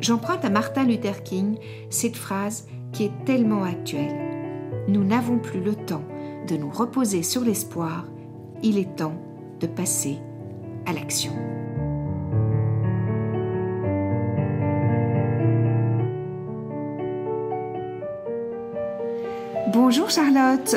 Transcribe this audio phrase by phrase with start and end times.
[0.00, 1.56] J'emprunte à Martin Luther King
[1.88, 4.14] cette phrase qui est tellement actuelle.
[4.88, 6.04] Nous n'avons plus le temps
[6.46, 8.04] de nous reposer sur l'espoir,
[8.62, 9.14] il est temps
[9.58, 10.18] de passer
[10.84, 11.32] à l'action.
[19.72, 20.76] Bonjour Charlotte,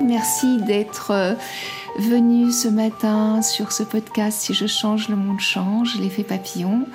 [0.00, 1.34] merci d'être euh,
[1.98, 6.86] venue ce matin sur ce podcast Si je change, le monde change, l'effet papillon.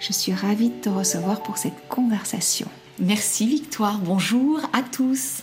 [0.00, 2.68] Je suis ravie de te recevoir pour cette conversation.
[3.00, 5.42] Merci Victoire, bonjour à tous.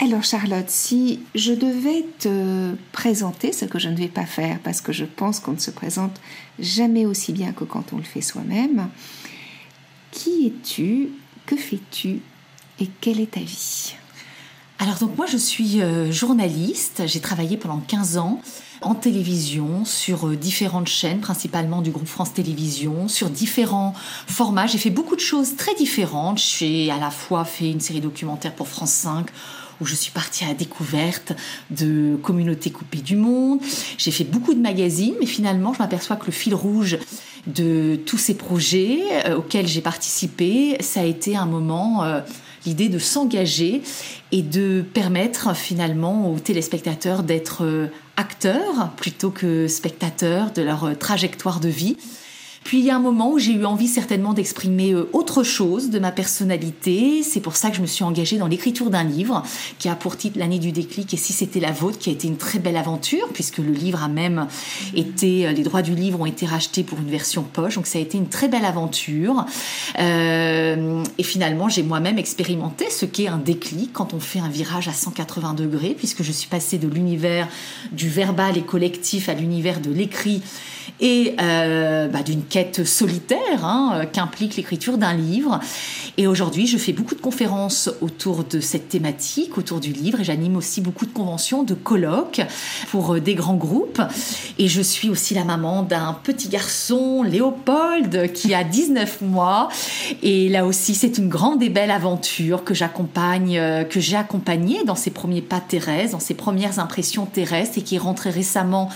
[0.00, 4.80] Alors Charlotte, si je devais te présenter, ce que je ne vais pas faire parce
[4.80, 6.20] que je pense qu'on ne se présente
[6.58, 8.88] jamais aussi bien que quand on le fait soi-même,
[10.10, 11.10] qui es-tu,
[11.46, 12.20] que fais-tu
[12.80, 13.94] et quelle est ta vie?
[14.82, 18.40] Alors donc moi je suis euh, journaliste, j'ai travaillé pendant 15 ans
[18.80, 23.94] en télévision, sur euh, différentes chaînes, principalement du groupe France Télévisions, sur différents
[24.26, 24.66] formats.
[24.66, 26.38] J'ai fait beaucoup de choses très différentes.
[26.40, 29.28] J'ai à la fois fait une série documentaire pour France 5
[29.80, 31.32] où je suis partie à la découverte
[31.70, 33.60] de communautés coupées du monde.
[33.98, 36.98] J'ai fait beaucoup de magazines, mais finalement, je m'aperçois que le fil rouge
[37.46, 42.04] de tous ces projets euh, auxquels j'ai participé, ça a été un moment,
[42.66, 43.82] l'idée de s'engager
[44.30, 51.68] et de permettre finalement aux téléspectateurs d'être acteurs plutôt que spectateurs de leur trajectoire de
[51.68, 51.96] vie.
[52.64, 55.90] Puis il y a un moment où j'ai eu envie certainement d'exprimer euh, autre chose
[55.90, 57.22] de ma personnalité.
[57.22, 59.42] C'est pour ça que je me suis engagée dans l'écriture d'un livre
[59.78, 62.26] qui a pour titre L'année du déclic et si c'était la vôtre, qui a été
[62.28, 64.46] une très belle aventure puisque le livre a même
[64.94, 67.74] été, euh, les droits du livre ont été rachetés pour une version poche.
[67.74, 69.44] Donc ça a été une très belle aventure.
[69.98, 74.88] Euh, et finalement, j'ai moi-même expérimenté ce qu'est un déclic quand on fait un virage
[74.88, 77.48] à 180 degrés puisque je suis passée de l'univers
[77.90, 80.42] du verbal et collectif à l'univers de l'écrit
[81.02, 85.58] et euh, bah, d'une quête solitaire hein, euh, qu'implique l'écriture d'un livre.
[86.16, 90.24] Et aujourd'hui, je fais beaucoup de conférences autour de cette thématique, autour du livre, et
[90.24, 92.40] j'anime aussi beaucoup de conventions, de colloques
[92.90, 94.00] pour euh, des grands groupes.
[94.60, 99.70] Et je suis aussi la maman d'un petit garçon, Léopold, qui a 19 mois.
[100.22, 103.60] Et là aussi, c'est une grande et belle aventure que j'accompagne,
[103.90, 107.96] que j'ai accompagnée dans ses premiers pas terrestres, dans ses premières impressions terrestres, et qui
[107.96, 108.88] est rentrée récemment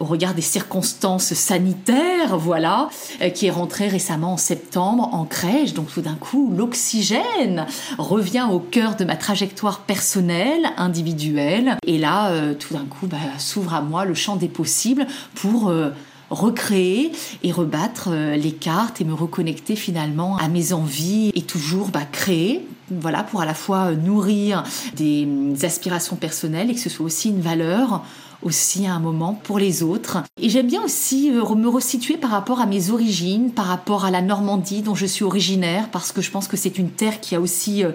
[0.00, 2.88] au regard des circonstances sanitaires, voilà,
[3.20, 5.74] euh, qui est rentré récemment en septembre en crèche.
[5.74, 7.66] Donc tout d'un coup, l'oxygène
[7.98, 11.76] revient au cœur de ma trajectoire personnelle, individuelle.
[11.86, 15.68] Et là, euh, tout d'un coup, bah, s'ouvre à moi le champ des possibles pour...
[15.68, 15.90] Euh,
[16.30, 17.10] recréer
[17.42, 22.66] et rebattre les cartes et me reconnecter finalement à mes envies et toujours bah, créer
[22.90, 24.62] voilà pour à la fois nourrir
[24.94, 25.26] des
[25.62, 28.04] aspirations personnelles et que ce soit aussi une valeur
[28.42, 30.18] aussi à un moment pour les autres.
[30.40, 34.10] Et j'aime bien aussi euh, me resituer par rapport à mes origines, par rapport à
[34.10, 37.34] la Normandie dont je suis originaire, parce que je pense que c'est une terre qui
[37.34, 37.90] a aussi euh,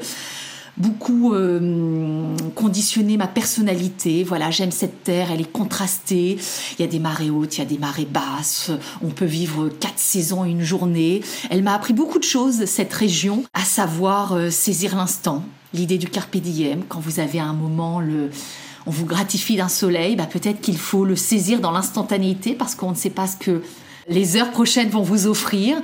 [0.75, 4.23] beaucoup euh, conditionné ma personnalité.
[4.23, 6.37] Voilà, j'aime cette terre, elle est contrastée.
[6.77, 8.71] Il y a des marées hautes, il y a des marées basses.
[9.01, 11.21] On peut vivre quatre saisons une journée.
[11.49, 15.43] Elle m'a appris beaucoup de choses, cette région, à savoir saisir l'instant,
[15.73, 18.29] l'idée du carpe diem, quand vous avez un moment le
[18.85, 22.91] on vous gratifie d'un soleil, bah peut-être qu'il faut le saisir dans l'instantanéité parce qu'on
[22.91, 23.61] ne sait pas ce que
[24.07, 25.77] les heures prochaines vont vous offrir.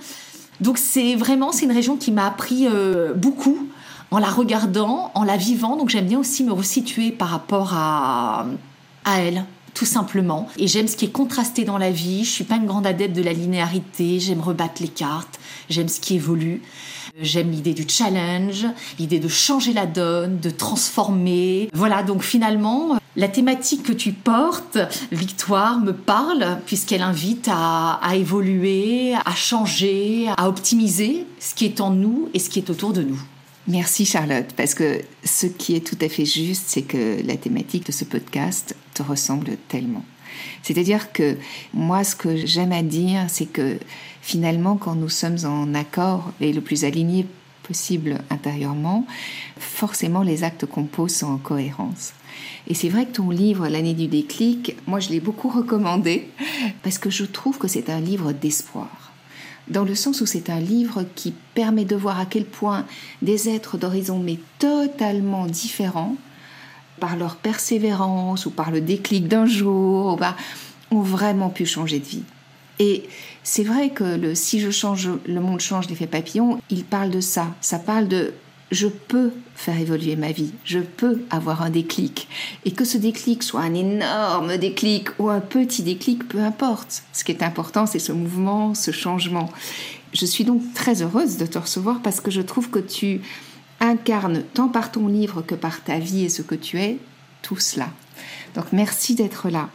[0.59, 3.69] Donc c'est vraiment c'est une région qui m'a appris euh, beaucoup
[4.11, 5.77] en la regardant, en la vivant.
[5.77, 8.45] Donc j'aime bien aussi me resituer par rapport à
[9.05, 10.49] à elle tout simplement.
[10.57, 12.25] Et j'aime ce qui est contrasté dans la vie.
[12.25, 14.19] Je suis pas une grande adepte de la linéarité.
[14.19, 15.39] J'aime rebattre les cartes.
[15.69, 16.61] J'aime ce qui évolue.
[17.21, 18.65] J'aime l'idée du challenge,
[18.97, 21.69] l'idée de changer la donne, de transformer.
[21.73, 24.77] Voilà, donc finalement, la thématique que tu portes,
[25.11, 31.89] Victoire, me parle puisqu'elle invite à, évoluer, à changer, à optimiser ce qui est en
[31.89, 33.21] nous et ce qui est autour de nous.
[33.67, 37.85] Merci Charlotte, parce que ce qui est tout à fait juste, c'est que la thématique
[37.85, 40.05] de ce podcast te ressemble tellement.
[40.63, 41.37] C'est-à-dire que
[41.73, 43.77] moi, ce que j'aime à dire, c'est que
[44.29, 47.25] finalement, quand nous sommes en accord et le plus aligné
[47.63, 49.07] possible intérieurement,
[49.57, 52.13] forcément les actes qu'on pose sont en cohérence.
[52.67, 56.29] Et c'est vrai que ton livre, L'année du déclic, moi je l'ai beaucoup recommandé
[56.83, 59.13] parce que je trouve que c'est un livre d'espoir.
[59.67, 62.85] dans le sens où c'est un livre qui permet de voir à quel point
[63.23, 66.15] des êtres d'horizons mais totalement différents,
[66.99, 70.19] par leur persévérance ou par le déclic d'un jour,
[70.91, 72.23] ont vraiment pu changer de vie.
[72.79, 73.03] Et
[73.43, 77.21] c'est vrai que le si je change, le monde change l'effet papillon, il parle de
[77.21, 77.47] ça.
[77.61, 78.33] Ça parle de
[78.71, 82.27] je peux faire évoluer ma vie, je peux avoir un déclic.
[82.65, 87.03] Et que ce déclic soit un énorme déclic ou un petit déclic, peu importe.
[87.11, 89.49] Ce qui est important, c'est ce mouvement, ce changement.
[90.13, 93.21] Je suis donc très heureuse de te recevoir parce que je trouve que tu
[93.79, 96.97] incarnes tant par ton livre que par ta vie et ce que tu es,
[97.41, 97.89] tout cela.
[98.55, 99.69] Donc merci d'être là.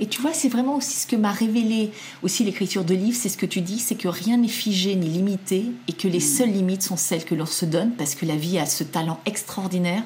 [0.00, 1.90] Et tu vois, c'est vraiment aussi ce que m'a révélé
[2.22, 5.08] aussi l'écriture de livres, c'est ce que tu dis, c'est que rien n'est figé ni
[5.08, 6.36] limité et que les mm.
[6.36, 9.18] seules limites sont celles que l'on se donne parce que la vie a ce talent
[9.26, 10.02] extraordinaire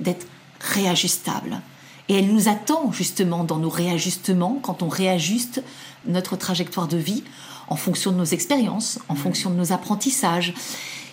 [0.00, 0.26] d'être
[0.60, 1.60] réajustable.
[2.08, 5.62] Et elle nous attend justement dans nos réajustements, quand on réajuste
[6.06, 7.22] notre trajectoire de vie
[7.68, 9.18] en fonction de nos expériences, en mm.
[9.18, 10.54] fonction de nos apprentissages.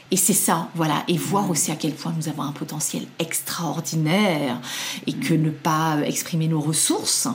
[0.10, 4.60] Et c'est ça, voilà, et voir aussi à quel point nous avons un potentiel extraordinaire
[5.08, 7.28] et que ne pas exprimer nos ressources,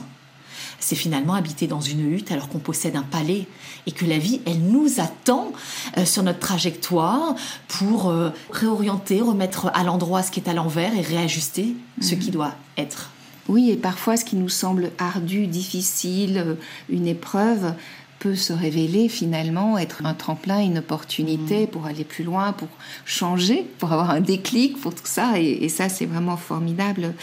[0.79, 3.47] c'est finalement habiter dans une hutte alors qu'on possède un palais
[3.85, 5.51] et que la vie, elle nous attend
[5.97, 7.35] euh, sur notre trajectoire
[7.67, 12.27] pour euh, réorienter, remettre à l'endroit ce qui est à l'envers et réajuster ce qui
[12.27, 12.33] mhm.
[12.33, 13.11] doit être.
[13.47, 16.55] Oui, et parfois ce qui nous semble ardu, difficile, euh,
[16.89, 17.73] une épreuve,
[18.19, 21.67] peut se révéler finalement être un tremplin, une opportunité mhm.
[21.67, 22.67] pour aller plus loin, pour
[23.05, 25.39] changer, pour avoir un déclic, pour tout ça.
[25.39, 27.13] Et, et ça, c'est vraiment formidable.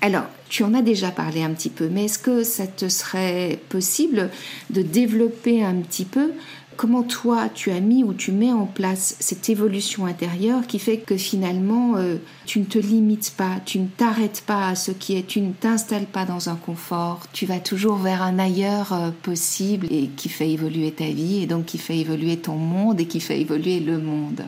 [0.00, 3.58] Alors, tu en as déjà parlé un petit peu, mais est-ce que ça te serait
[3.68, 4.30] possible
[4.70, 6.32] de développer un petit peu
[6.78, 10.98] comment toi tu as mis ou tu mets en place cette évolution intérieure qui fait
[10.98, 15.16] que finalement euh, tu ne te limites pas, tu ne t'arrêtes pas à ce qui
[15.16, 19.10] est, tu ne t'installes pas dans un confort, tu vas toujours vers un ailleurs euh,
[19.22, 23.06] possible et qui fait évoluer ta vie et donc qui fait évoluer ton monde et
[23.06, 24.44] qui fait évoluer le monde?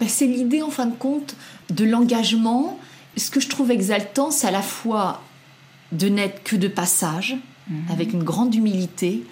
[0.00, 1.36] Ben, c'est l'idée en fin de compte
[1.70, 2.76] de l'engagement
[3.18, 5.22] ce que je trouve exaltant, c'est à la fois
[5.92, 7.36] de n'être que de passage,
[7.68, 7.90] mhm.
[7.90, 9.24] avec une grande humilité,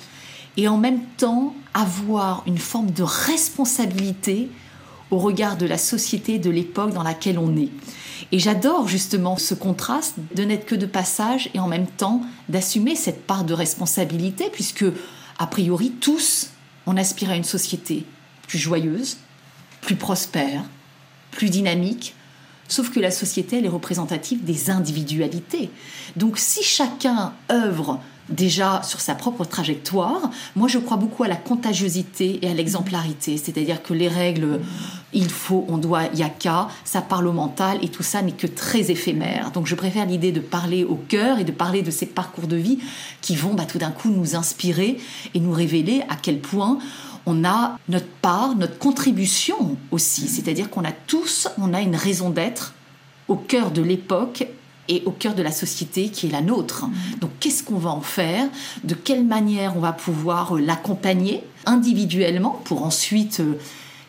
[0.56, 4.48] et en même temps avoir une forme de responsabilité
[5.10, 7.68] au regard de la société, de l'époque dans laquelle on est.
[8.32, 12.96] Et j'adore justement ce contraste de n'être que de passage et en même temps d'assumer
[12.96, 14.84] cette part de responsabilité, puisque,
[15.38, 16.50] a priori, tous,
[16.86, 18.04] on aspire à une société
[18.48, 19.18] plus joyeuse,
[19.80, 20.64] plus prospère,
[21.30, 22.14] plus dynamique,
[22.68, 25.70] Sauf que la société, elle est représentative des individualités.
[26.16, 31.36] Donc si chacun œuvre déjà sur sa propre trajectoire, moi je crois beaucoup à la
[31.36, 33.36] contagiosité et à l'exemplarité.
[33.36, 34.60] C'est-à-dire que les règles,
[35.12, 38.22] il faut, on doit, il y a qu'à, ça parle au mental et tout ça
[38.22, 39.52] n'est que très éphémère.
[39.52, 42.56] Donc je préfère l'idée de parler au cœur et de parler de ces parcours de
[42.56, 42.78] vie
[43.20, 44.98] qui vont bah, tout d'un coup nous inspirer
[45.34, 46.78] et nous révéler à quel point
[47.26, 50.28] on a notre part, notre contribution aussi.
[50.28, 52.72] C'est-à-dire qu'on a tous, on a une raison d'être
[53.28, 54.46] au cœur de l'époque
[54.88, 56.86] et au cœur de la société qui est la nôtre.
[56.86, 57.18] Mm.
[57.20, 58.48] Donc qu'est-ce qu'on va en faire?
[58.84, 63.58] De quelle manière on va pouvoir l'accompagner individuellement pour ensuite euh,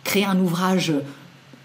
[0.04, 0.94] créer un ouvrage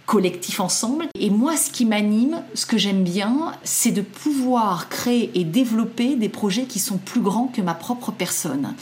[0.06, 1.06] collectif ensemble?
[1.18, 6.16] Et moi, ce qui m'anime, ce que j'aime bien, c'est de pouvoir créer et développer
[6.16, 8.74] des projets qui sont plus grands que ma propre personne.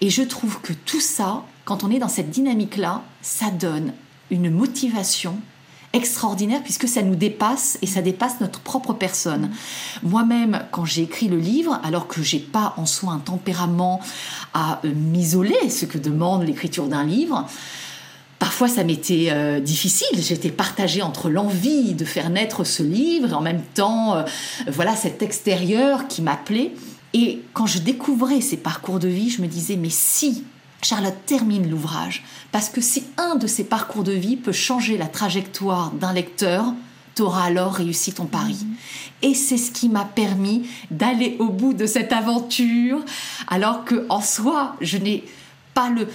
[0.00, 3.92] Et je trouve que tout ça, quand on est dans cette dynamique-là, ça donne
[4.30, 5.38] une motivation
[5.92, 9.50] extraordinaire puisque ça nous dépasse et ça dépasse notre propre personne.
[10.02, 14.00] Moi-même, quand j'ai écrit le livre, alors que j'ai pas en soi un tempérament
[14.52, 17.46] à euh, m'isoler, ce que demande l'écriture d'un livre,
[18.40, 20.20] Parfois, ça m'était euh, difficile.
[20.20, 24.22] J'étais partagée entre l'envie de faire naître ce livre et en même temps, euh,
[24.66, 26.72] voilà, cet extérieur qui m'appelait.
[27.14, 30.44] Et quand je découvrais ces parcours de vie, je me disais, mais si
[30.84, 35.06] Charlotte termine l'ouvrage, parce que si un de ces parcours de vie peut changer la
[35.06, 36.74] trajectoire d'un lecteur,
[37.14, 38.58] tu auras alors réussi ton pari.
[38.60, 38.74] Mhm.
[39.22, 43.02] Et c'est ce qui m'a permis d'aller au bout de cette aventure,
[43.48, 45.24] alors que en soi, je n'ai
[45.72, 46.06] pas le,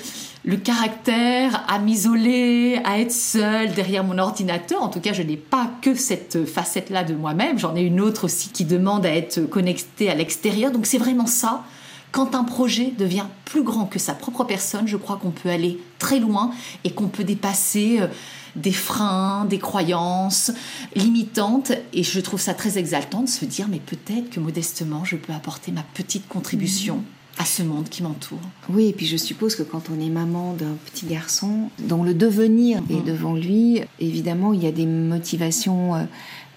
[0.46, 4.82] le caractère à m'isoler, à être seule derrière mon ordinateur.
[4.82, 7.60] En tout cas, je n'ai pas que cette facette-là de moi-même.
[7.60, 10.72] J'en ai une autre aussi qui demande à être connectée à l'extérieur.
[10.72, 11.64] Donc c'est vraiment ça
[12.12, 15.80] quand un projet devient plus grand que sa propre personne, je crois qu'on peut aller
[16.00, 16.51] très loin
[16.84, 18.08] et qu'on peut dépasser euh,
[18.56, 20.51] des freins, des croyances
[20.96, 21.72] limitantes.
[21.94, 25.34] Et je trouve ça très exaltant de se dire, mais peut-être que modestement, je peux
[25.34, 26.98] apporter ma petite contribution.
[26.98, 27.42] Mmh.
[27.42, 28.42] à ce monde qui m'entoure.
[28.68, 32.13] Oui, et puis je suppose que quand on est maman d'un petit garçon, dont le
[32.13, 33.04] devenir est mmh.
[33.06, 36.04] devant lui, évidemment, il y a des motivations euh,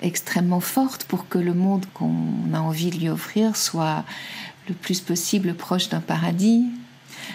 [0.02, 4.04] extrêmement fortes pour que le monde qu'on a envie de lui offrir soit
[4.69, 6.64] le plus possible proche d'un paradis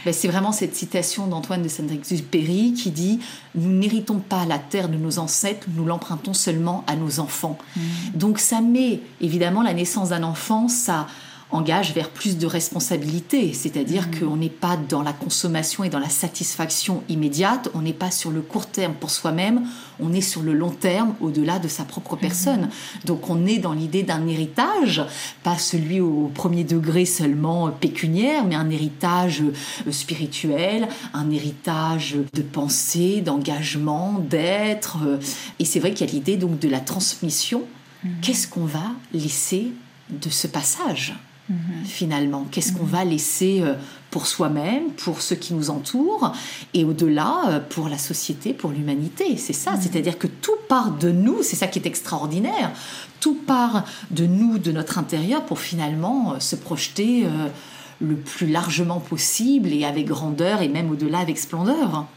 [0.06, 3.20] Ben, c'est vraiment cette citation d'Antoine de Saint-Exupéry qui dit
[3.56, 7.58] Nous n'héritons pas la terre de nos ancêtres, nous l'empruntons seulement à nos enfants.
[7.76, 7.82] Mmh.
[8.16, 11.08] Donc ça met évidemment la naissance d'un enfant, ça
[11.50, 14.20] engage vers plus de responsabilité, c'est-à-dire mmh.
[14.20, 18.32] qu'on n'est pas dans la consommation et dans la satisfaction immédiate, on n'est pas sur
[18.32, 19.64] le court terme pour soi-même,
[20.02, 22.20] on est sur le long terme au-delà de sa propre mmh.
[22.20, 22.70] personne.
[23.06, 25.02] Donc on est dans l'idée d'un héritage,
[25.44, 32.42] pas celui au premier degré seulement pécuniaire, mais un héritage euh, spirituel, un héritage de
[32.42, 34.98] pensée, d'engagement, d'être.
[35.06, 35.18] Euh.
[35.60, 37.64] Et c'est vrai qu'il y a l'idée donc de la transmission.
[38.04, 38.10] Mmh.
[38.22, 39.72] Qu'est-ce qu'on va laisser
[40.10, 41.16] de ce passage?
[41.50, 41.86] Mhm.
[41.86, 42.90] finalement Qu'est-ce qu'on mhm.
[42.90, 43.76] va laisser euh,
[44.12, 46.34] pour soi-même, pour ceux qui nous entourent,
[46.74, 49.82] et au-delà euh, pour la société, pour l'humanité C'est ça, mhm.
[49.82, 52.72] c'est-à-dire que tout part de nous, c'est ça qui est extraordinaire,
[53.22, 57.26] tout part de nous, de notre intérieur, pour finalement euh, se projeter
[58.00, 62.08] le plus largement possible et avec grandeur et même au-delà avec splendeur.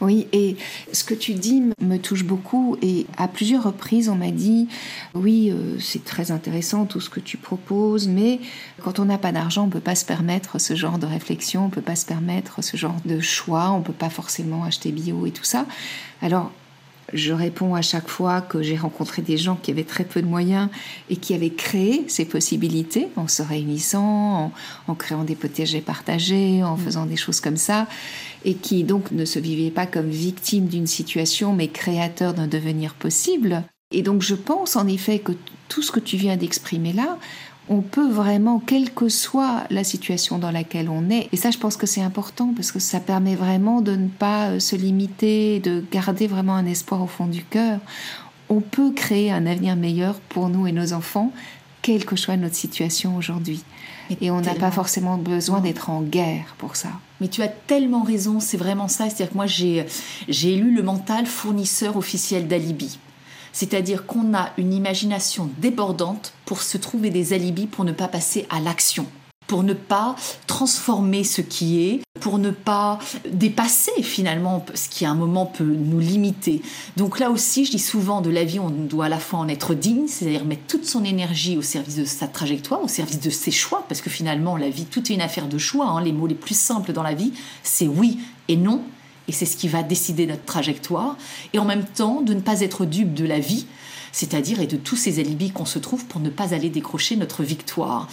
[0.00, 0.56] Oui, et
[0.92, 4.66] ce que tu dis me touche beaucoup et à plusieurs reprises on m'a dit
[5.14, 8.40] oui euh, c'est très intéressant tout ce que tu proposes mais
[8.82, 11.70] quand on n'a pas d'argent on peut pas se permettre ce genre de réflexion, on
[11.70, 15.30] peut pas se permettre ce genre de choix, on peut pas forcément acheter bio et
[15.30, 15.66] tout ça.
[16.22, 16.50] Alors
[17.12, 20.26] je réponds à chaque fois que j'ai rencontré des gens qui avaient très peu de
[20.26, 20.68] moyens
[21.08, 24.52] et qui avaient créé ces possibilités en se réunissant,
[24.86, 26.80] en, créant des potagers partagés, en mm.
[26.80, 27.86] faisant des choses comme ça,
[28.44, 32.94] et qui donc ne se vivaient pas comme victimes d'une situation, mais créateurs d'un devenir
[32.94, 33.62] possible.
[33.92, 35.32] Et donc je pense en effet que
[35.68, 37.18] tout ce que tu viens d'exprimer là,
[37.70, 41.58] on peut vraiment, quelle que soit la situation dans laquelle on est, et ça je
[41.58, 45.60] pense que c'est important parce que ça permet vraiment de ne pas euh, se limiter,
[45.60, 47.78] de garder vraiment un espoir au fond du cœur,
[48.48, 51.32] on peut créer un avenir meilleur pour nous et nos enfants,
[51.80, 53.62] quelle que soit notre situation aujourd'hui.
[54.20, 56.88] Et on n'a pas forcément besoin d'être en guerre pour ça.
[57.20, 59.04] Mais tu as tellement raison, c'est vraiment ça.
[59.04, 59.86] C'est-à-dire que moi, j'ai
[60.28, 62.98] élu le mental fournisseur officiel d'alibi.
[63.52, 68.46] C'est-à-dire qu'on a une imagination débordante pour se trouver des alibis pour ne pas passer
[68.50, 69.06] à l'action
[69.50, 70.14] pour ne pas
[70.46, 75.64] transformer ce qui est, pour ne pas dépasser finalement ce qui à un moment peut
[75.64, 76.62] nous limiter.
[76.96, 79.48] Donc là aussi, je dis souvent de la vie, on doit à la fois en
[79.48, 83.28] être digne, c'est-à-dire mettre toute son énergie au service de sa trajectoire, au service de
[83.28, 85.88] ses choix, parce que finalement, la vie, tout est une affaire de choix.
[85.88, 86.00] Hein.
[86.00, 87.32] Les mots les plus simples dans la vie,
[87.64, 88.82] c'est oui et non,
[89.28, 91.16] et c'est ce qui va décider notre trajectoire,
[91.52, 93.66] et en même temps de ne pas être dupe de la vie,
[94.12, 97.42] c'est-à-dire et de tous ces alibis qu'on se trouve pour ne pas aller décrocher notre
[97.42, 98.08] victoire.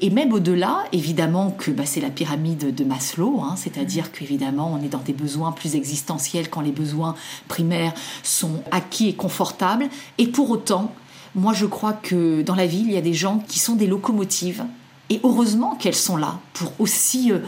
[0.00, 4.84] Et même au-delà, évidemment que bah, c'est la pyramide de Maslow, hein, c'est-à-dire qu'évidemment on
[4.84, 7.14] est dans des besoins plus existentiels quand les besoins
[7.48, 9.88] primaires sont acquis et confortables,
[10.18, 10.92] et pour autant,
[11.34, 13.86] moi je crois que dans la vie, il y a des gens qui sont des
[13.86, 14.64] locomotives.
[15.10, 17.38] Et heureusement qu'elles sont là pour aussi euh,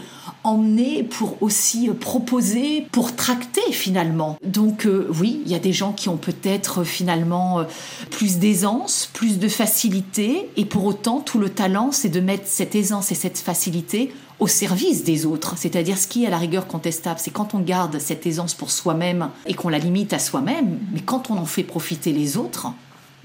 [0.43, 4.37] emmener, pour aussi euh, proposer, pour tracter finalement.
[4.43, 7.65] Donc euh, oui, il y a des gens qui ont peut-être finalement
[8.09, 12.75] plus d'aisance, plus de facilité, et pour autant tout le talent, c'est de mettre cette
[12.75, 15.53] aisance et cette facilité au service des autres.
[15.57, 18.71] C'est-à-dire ce qui est à la rigueur contestable, c'est quand on garde cette aisance pour
[18.71, 22.67] soi-même et qu'on la limite à soi-même, mais quand on en fait profiter les autres,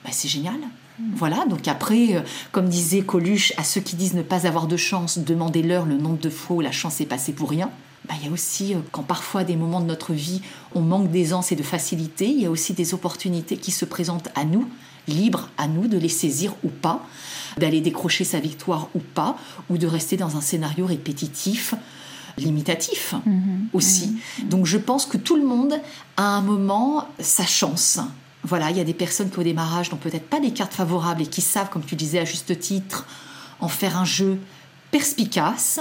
[0.04, 0.61] bah, c'est génial.
[1.14, 2.20] Voilà, donc après, euh,
[2.52, 6.18] comme disait Coluche, à ceux qui disent ne pas avoir de chance, demandez-leur le nombre
[6.18, 7.70] de fois où la chance est passée pour rien.
[8.08, 10.40] Bah, il y a aussi, euh, quand parfois des moments de notre vie,
[10.74, 14.28] on manque d'aisance et de facilité, il y a aussi des opportunités qui se présentent
[14.34, 14.68] à nous,
[15.08, 17.04] libres à nous de les saisir ou pas,
[17.58, 19.36] d'aller décrocher sa victoire ou pas,
[19.70, 21.74] ou de rester dans un scénario répétitif
[22.38, 23.68] limitatif mhm.
[23.72, 24.18] aussi.
[24.40, 24.48] Mhm.
[24.48, 25.80] Donc je pense que tout le monde
[26.16, 27.98] a un moment sa chance.
[28.46, 31.22] Voilà, il y a des personnes qui au démarrage n'ont peut-être pas des cartes favorables
[31.22, 33.06] et qui savent, comme tu disais à juste titre,
[33.60, 34.38] en faire un jeu
[34.92, 35.80] perspicace,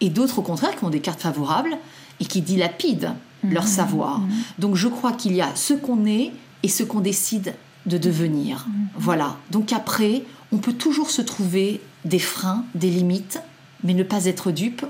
[0.00, 1.78] et d'autres au contraire qui ont des cartes favorables
[2.18, 3.14] et qui dilapident
[3.44, 3.68] leur mhm.
[3.68, 4.18] savoir.
[4.18, 4.30] Mhm.
[4.58, 6.32] Donc je crois qu'il y a ce qu'on est
[6.64, 7.54] et ce qu'on décide
[7.86, 8.66] de devenir.
[8.66, 8.88] Mhm.
[8.96, 9.36] Voilà.
[9.52, 13.40] Donc après, on peut toujours se trouver des freins, des limites,
[13.84, 14.84] mais ne pas être dupe,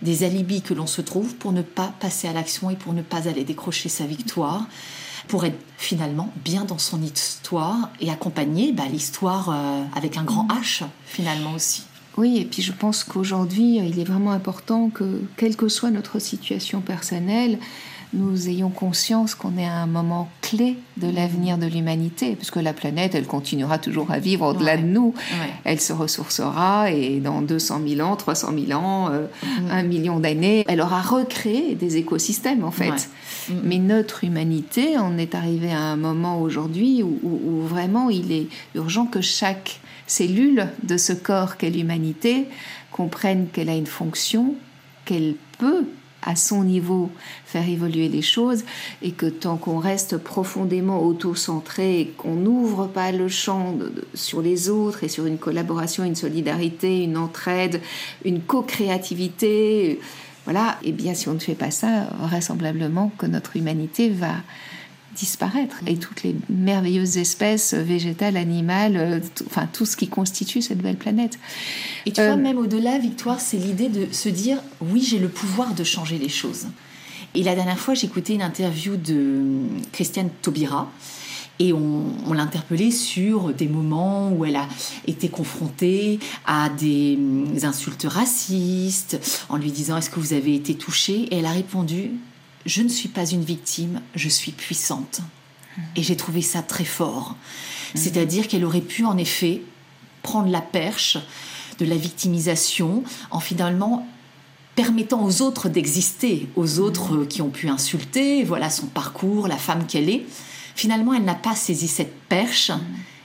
[0.00, 3.02] des alibis que l'on se trouve pour ne pas passer à l'action et pour ne
[3.02, 4.66] pas aller décrocher sa victoire
[5.30, 10.48] pour être finalement bien dans son histoire et accompagner bah, l'histoire euh, avec un grand
[10.48, 11.84] H finalement aussi.
[12.16, 16.18] Oui, et puis je pense qu'aujourd'hui, il est vraiment important que, quelle que soit notre
[16.18, 17.60] situation personnelle,
[18.12, 21.14] nous ayons conscience qu'on est à un moment clé de mm.
[21.14, 25.14] l'avenir de l'humanité, puisque la planète, elle continuera toujours à vivre au-delà de nous.
[25.64, 29.70] Elle se ressourcera et dans 200 000 ans, 300 000 ans, euh, mm.
[29.70, 33.08] un million d'années, elle aura recréé des écosystèmes en fait.
[33.48, 33.54] Mm.
[33.64, 39.06] Mais notre humanité, on est arrivé à un moment aujourd'hui où vraiment il est urgent
[39.06, 42.46] que chaque cellule de ce corps qu'est l'humanité
[42.90, 44.54] comprenne qu'elle a une fonction,
[45.04, 45.84] qu'elle peut
[46.22, 47.10] à son niveau
[47.44, 48.64] faire évoluer les choses
[49.02, 53.76] et que tant qu'on reste profondément auto-centré et qu'on n'ouvre pas le champ
[54.14, 57.80] sur les autres et sur une collaboration, une solidarité, une entraide,
[58.24, 60.00] une co-créativité,
[60.44, 64.34] voilà, et eh bien si on ne fait pas ça, vraisemblablement que notre humanité va
[65.16, 70.78] disparaître et toutes les merveilleuses espèces végétales, animales, euh, enfin tout ce qui constitue cette
[70.78, 71.38] belle planète.
[72.06, 75.28] Et tu vois, euh, même au-delà, Victoire, c'est l'idée de se dire oui, j'ai le
[75.28, 76.66] pouvoir de changer les choses.
[77.34, 79.62] Et la dernière fois, j'écoutais une interview de euh,
[79.92, 80.90] Christiane Taubira.
[81.58, 84.66] Et on, on l'interpellait sur des moments où elle a
[85.06, 87.18] été confrontée à des
[87.64, 91.28] insultes racistes, en lui disant Est-ce que vous avez été touchée?
[91.30, 92.12] Et elle a répondu
[92.66, 95.20] je ne suis pas une victime, je suis puissante.
[95.96, 97.36] Et j'ai trouvé ça très fort.
[97.94, 99.62] C'est-à-dire qu'elle aurait pu en effet
[100.22, 101.18] prendre la perche
[101.78, 104.06] de la victimisation en finalement
[104.74, 109.86] permettant aux autres d'exister, aux autres qui ont pu insulter, voilà son parcours, la femme
[109.86, 110.24] qu'elle est.
[110.74, 112.70] Finalement, elle n'a pas saisi cette perche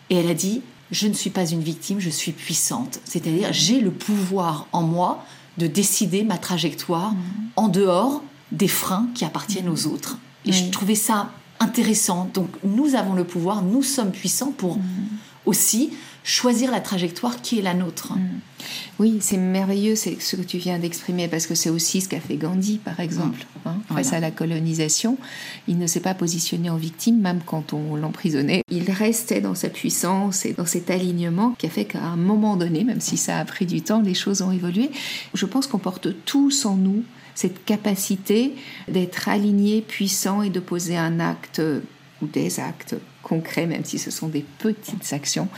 [0.09, 0.61] et elle a dit
[0.91, 2.99] je ne suis pas une victime, je suis puissante.
[3.05, 5.25] C'est-à-dire j'ai le pouvoir en moi
[5.57, 7.13] de décider ma trajectoire
[7.55, 8.21] en dehors
[8.51, 10.17] des freins qui appartiennent aux autres.
[10.45, 12.29] Et je trouvais ça intéressant.
[12.33, 14.83] Donc nous avons le pouvoir, nous sommes puissants pour mm.
[15.45, 15.91] aussi
[16.23, 18.13] choisir la trajectoire qui est la nôtre.
[18.13, 18.19] Mm.
[18.99, 22.19] Oui, c'est merveilleux c'est ce que tu viens d'exprimer parce que c'est aussi ce qu'a
[22.19, 23.69] fait Gandhi, par exemple, mm.
[23.69, 25.17] hein, face à la colonisation.
[25.67, 28.61] Il ne s'est pas positionné en victime, même quand on l'emprisonnait.
[28.69, 32.57] Il restait dans sa puissance et dans cet alignement qui a fait qu'à un moment
[32.57, 34.91] donné, même si ça a pris du temps, les choses ont évolué.
[35.33, 37.03] Je pense qu'on porte tous en nous
[37.35, 38.53] cette capacité
[38.87, 41.61] d'être aligné, puissant et de poser un acte
[42.21, 45.49] ou des actes concrets, même si ce sont des petites actions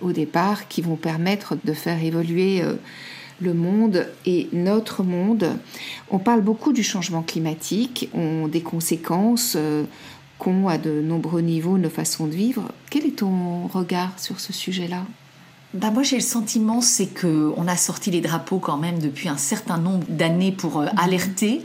[0.00, 2.74] au départ, qui vont permettre de faire évoluer euh,
[3.40, 5.58] le monde et notre monde.
[6.10, 9.84] On parle beaucoup du changement climatique, on, des conséquences euh,
[10.38, 12.72] qu'ont à de nombreux niveaux nos façons de vivre.
[12.90, 15.04] Quel est ton regard sur ce sujet-là?
[15.72, 19.28] Bah moi j'ai le sentiment c'est que on a sorti les drapeaux quand même depuis
[19.28, 20.98] un certain nombre d'années pour euh, mhm.
[20.98, 21.62] alerter.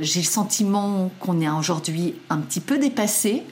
[0.00, 3.42] J'ai le sentiment qu'on est aujourd'hui un petit peu dépassé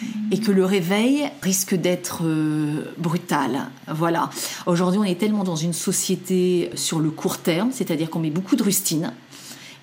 [0.00, 0.08] mhm.
[0.30, 3.68] et que le réveil risque d'être euh, brutal.
[3.88, 4.30] Voilà.
[4.66, 8.56] Aujourd'hui, on est tellement dans une société sur le court terme, c'est-à-dire qu'on met beaucoup
[8.56, 9.12] de rustines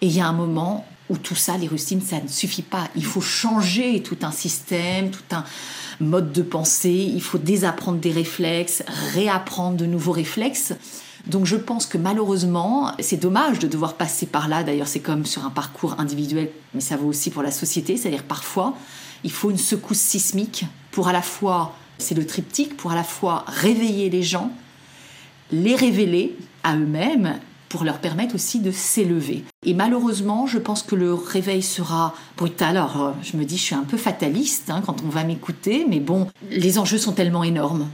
[0.04, 2.88] et il y a un moment où tout ça, les rustines, ça ne suffit pas.
[2.96, 5.44] Il faut changer tout un système, tout un
[6.00, 10.74] mode de pensée, il faut désapprendre des réflexes, réapprendre de nouveaux réflexes.
[11.28, 14.64] Donc je pense que malheureusement, c'est dommage de devoir passer par là.
[14.64, 17.96] D'ailleurs, c'est comme sur un parcours individuel, mais ça vaut aussi pour la société.
[17.96, 18.76] C'est-à-dire parfois,
[19.24, 23.04] il faut une secousse sismique pour à la fois, c'est le triptyque, pour à la
[23.04, 24.52] fois réveiller les gens,
[25.52, 27.40] les révéler à eux-mêmes
[27.74, 29.44] pour leur permettre aussi de s'élever.
[29.66, 32.78] Et malheureusement, je pense que le réveil sera brutal.
[32.78, 35.84] Alors, euh, je me dis, je suis un peu fataliste hein, quand on va m'écouter,
[35.90, 37.88] mais bon, les enjeux sont tellement énormes.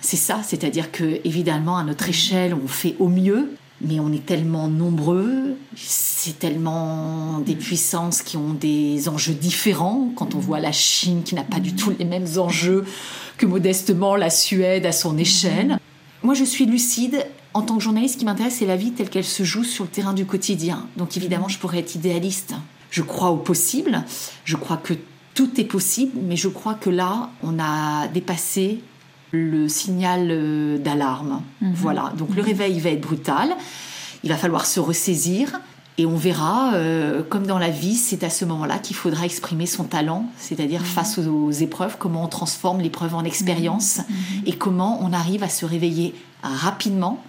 [0.00, 4.24] C'est ça, c'est-à-dire que évidemment, à notre échelle, on fait au mieux, mais on est
[4.24, 10.08] tellement nombreux, c'est tellement des puissances qui ont des enjeux différents.
[10.16, 12.86] Quand on voit la Chine qui n'a pas du tout les mêmes enjeux
[13.36, 15.76] que modestement la Suède à son échelle.
[16.22, 19.10] Moi, je suis lucide en tant que journaliste, ce qui m'intéresse, c'est la vie telle
[19.10, 20.86] qu'elle se joue sur le terrain du quotidien.
[20.96, 22.54] Donc évidemment, je pourrais être idéaliste.
[22.90, 24.04] Je crois au possible,
[24.44, 24.94] je crois que
[25.34, 28.80] tout est possible, mais je crois que là, on a dépassé
[29.30, 31.42] le signal euh, d'alarme.
[31.60, 31.72] Mhm.
[31.74, 33.56] Voilà, donc le réveil va être brutal,
[34.24, 35.60] il va falloir se ressaisir.
[35.98, 39.66] Et on verra, euh, comme dans la vie, c'est à ce moment-là qu'il faudra exprimer
[39.66, 40.86] son talent, c'est-à-dire mhm.
[40.86, 44.42] face aux, épreuves, comment on transforme l'épreuve en expérience mhm.
[44.46, 47.22] et comment on arrive à se réveiller rapidement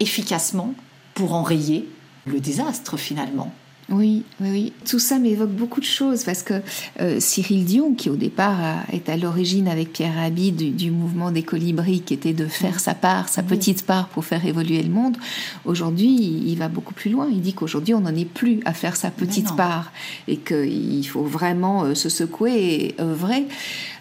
[0.00, 0.74] efficacement
[1.14, 1.88] pour enrayer
[2.26, 3.52] le désastre finalement.
[3.90, 4.72] Oui, oui, oui.
[4.86, 6.60] Tout ça m'évoque beaucoup de choses parce que
[7.00, 8.58] euh, Cyril Dion, qui au départ
[8.92, 12.94] est à l'origine avec Pierre Rabhi du, mouvement des colibris, qui était de faire sa
[12.94, 15.16] part, sa petite part pour faire évoluer le monde,
[15.64, 17.28] aujourd'hui il va beaucoup plus loin.
[17.32, 19.90] Il dit qu'aujourd'hui on n'en est plus à faire sa petite part
[20.26, 22.52] et qu'il faut vraiment euh, se secouer
[22.98, 23.46] et œuvrer.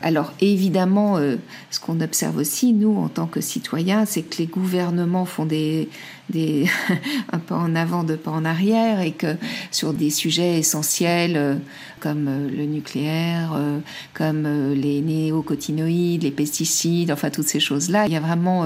[0.02, 1.38] Alors évidemment, euh,
[1.72, 5.88] ce qu'on observe aussi, nous, en tant que citoyens, c'est que les gouvernements font des
[6.34, 9.36] un pas en avant, deux pas en arrière, et que
[9.72, 11.56] sur des sujets essentiels euh,
[12.00, 13.80] comme euh, le nucléaire, euh,
[14.14, 18.66] comme les néocotinoïdes, les pesticides, enfin toutes ces choses-là, il y a vraiment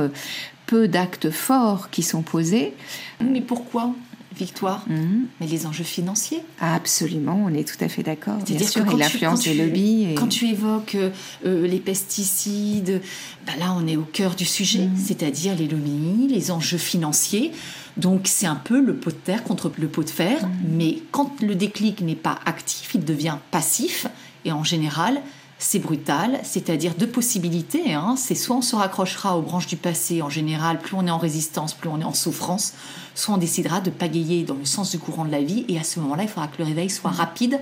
[0.66, 2.74] peu d'actes forts qui sont posés.
[3.22, 3.94] Mais pourquoi?
[4.38, 5.26] Victoire, Mhm.
[5.40, 6.40] mais les enjeux financiers.
[6.60, 8.38] Absolument, on est tout à fait d'accord.
[8.38, 10.08] Bien sûr, que et quand tu- l'influence des lobbies.
[10.12, 11.10] et- Quand tu évoques euh,
[11.46, 13.02] euh, les pesticides,
[13.46, 14.96] bah là on est au cœur du sujet, Mm.
[14.98, 17.52] c'est-à-dire les lobbies, les enjeux financiers.
[17.98, 20.50] Donc c'est un peu le pot de terre contre le pot de fer, Mm.
[20.78, 24.08] mais quand le déclic n'est pas actif, il devient passif,
[24.46, 25.22] et en général
[25.64, 27.94] c'est brutal, c'est-à-dire deux possibilités.
[27.94, 28.16] hein.
[28.18, 31.20] C'est soit on se raccrochera aux branches du passé, en général, plus on est en
[31.20, 32.74] résistance, plus on est en souffrance,
[33.14, 35.84] soit on décidera de pagayer dans le sens du courant de la vie, et à
[35.84, 37.60] ce moment-là, il faudra que le réveil soit rapide,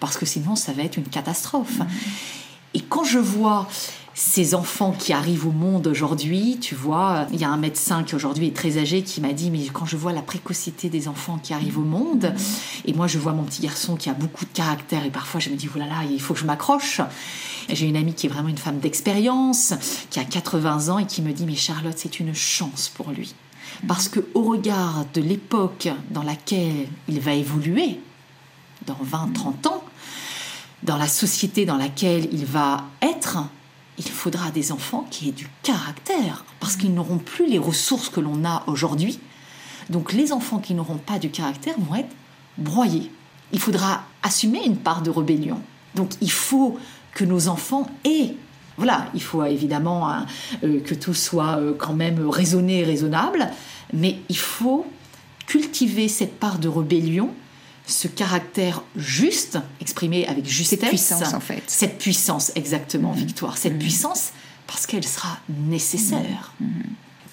[0.00, 1.80] parce que sinon ça va être une catastrophe.
[2.72, 3.68] Et quand je vois
[4.14, 8.14] ces enfants qui arrivent au monde aujourd'hui, tu vois, il y a un médecin qui
[8.14, 11.38] aujourd'hui est très âgé qui m'a dit, mais quand je vois la précocité des enfants
[11.42, 12.32] qui arrivent au monde,
[12.84, 15.50] et moi je vois mon petit garçon qui a beaucoup de caractère, et parfois je
[15.50, 17.00] me dis, voilà, là, il faut que je m'accroche.
[17.68, 19.74] J'ai une amie qui est vraiment une femme d'expérience,
[20.10, 23.34] qui a 80 ans et qui me dit, mais Charlotte, c'est une chance pour lui.
[23.88, 27.98] Parce que au regard de l'époque dans laquelle il va évoluer,
[28.86, 29.84] dans 20, 30 ans,
[30.84, 33.38] dans la société dans laquelle il va être,
[34.24, 38.42] faudra des enfants qui aient du caractère, parce qu'ils n'auront plus les ressources que l'on
[38.46, 39.20] a aujourd'hui.
[39.90, 42.16] Donc les enfants qui n'auront pas du caractère vont être
[42.56, 43.10] broyés.
[43.52, 45.60] Il faudra assumer une part de rébellion.
[45.94, 46.78] Donc il faut
[47.12, 48.34] que nos enfants aient...
[48.78, 50.24] Voilà, il faut évidemment hein,
[50.64, 53.50] euh, que tout soit euh, quand même raisonné et raisonnable,
[53.92, 54.86] mais il faut
[55.46, 57.28] cultiver cette part de rébellion,
[57.86, 60.80] ce caractère juste, exprimé avec justesse.
[60.80, 61.62] Cette puissance, en fait.
[61.66, 63.58] Cette puissance, exactement, Victoire.
[63.58, 64.30] Cette puissance,
[64.66, 66.54] parce qu'elle sera nécessaire.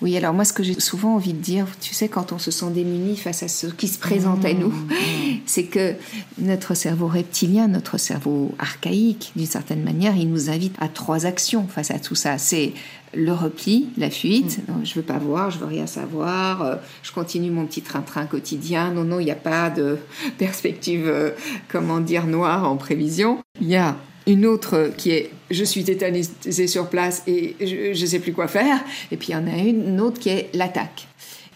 [0.01, 2.49] Oui, alors moi, ce que j'ai souvent envie de dire, tu sais, quand on se
[2.49, 4.73] sent démuni face à ce qui se présente à nous,
[5.45, 5.93] c'est que
[6.39, 11.67] notre cerveau reptilien, notre cerveau archaïque, d'une certaine manière, il nous invite à trois actions
[11.67, 12.39] face à tout ça.
[12.39, 12.73] C'est
[13.13, 14.61] le repli, la fuite.
[14.67, 16.63] Non, je veux pas voir, je veux rien savoir.
[16.63, 18.91] euh, je continue mon petit train-train quotidien.
[18.91, 19.97] Non, non, il n'y a pas de
[20.39, 21.31] perspective, euh,
[21.67, 23.39] comment dire, noire en prévision.
[23.59, 23.97] Il y a
[24.31, 28.47] une autre qui est je suis tétanisée sur place et je ne sais plus quoi
[28.47, 28.79] faire.
[29.11, 31.07] Et puis il y en a une, autre qui est l'attaque.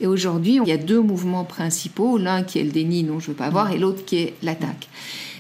[0.02, 3.28] Et aujourd'hui, il y a deux mouvements principaux, l'un qui est le déni, non, je
[3.28, 4.90] veux pas voir, et l'autre qui est l'attaque.